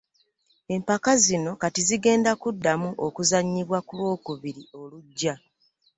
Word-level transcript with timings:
Empaka 0.75 1.11
zino 1.23 1.51
kati 1.61 1.81
zigenda 1.87 2.31
kuddamu 2.41 2.89
okuzannyibwa 3.07 3.77
ku 3.87 3.91
lwokubiri 3.99 4.63
olujja 4.81 5.33